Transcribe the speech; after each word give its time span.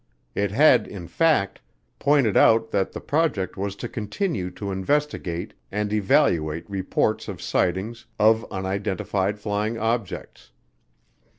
It 0.33 0.49
had, 0.49 0.87
in 0.87 1.05
fact, 1.07 1.61
pointed 1.99 2.35
out 2.35 2.71
that 2.71 2.91
the 2.91 2.99
project 2.99 3.55
was 3.55 3.75
to 3.75 3.87
continue 3.87 4.49
to 4.49 4.71
investigate 4.71 5.53
and 5.71 5.93
evaluate 5.93 6.67
reports 6.67 7.27
of 7.27 7.39
sightings 7.39 8.07
of 8.19 8.43
unidentified 8.51 9.37
flying 9.39 9.77
objects. 9.77 10.53